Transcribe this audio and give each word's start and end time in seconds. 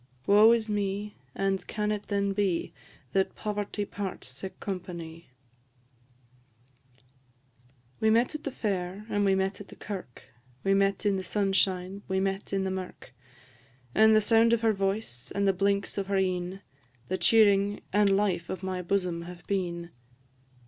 Woe 0.25 0.51
is 0.51 0.67
me! 0.67 1.15
and 1.35 1.67
can 1.67 1.91
it 1.91 2.07
then 2.07 2.33
be, 2.33 2.73
That 3.13 3.35
poverty 3.35 3.85
parts 3.85 4.29
sic 4.29 4.59
companie? 4.59 5.25
We 7.99 8.09
met 8.09 8.33
at 8.33 8.43
the 8.43 8.49
fair, 8.49 9.05
and 9.11 9.23
we 9.23 9.35
met 9.35 9.61
at 9.61 9.67
the 9.67 9.75
kirk; 9.75 10.23
We 10.63 10.73
met 10.73 11.05
in 11.05 11.17
the 11.17 11.23
sunshine, 11.23 12.01
we 12.07 12.19
met 12.19 12.51
in 12.51 12.63
the 12.63 12.71
mirk; 12.71 13.13
And 13.93 14.15
the 14.15 14.21
sound 14.21 14.53
of 14.53 14.61
her 14.61 14.73
voice, 14.73 15.31
and 15.35 15.47
the 15.47 15.53
blinks 15.53 15.99
of 15.99 16.07
her 16.07 16.17
een, 16.17 16.61
The 17.07 17.19
cheering 17.19 17.81
and 17.93 18.17
life 18.17 18.49
of 18.49 18.63
my 18.63 18.81
bosom 18.81 19.21
have 19.29 19.45
been. 19.45 19.91